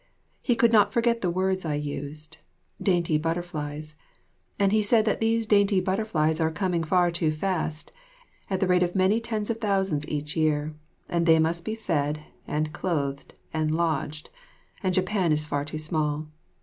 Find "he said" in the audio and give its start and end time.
4.71-5.05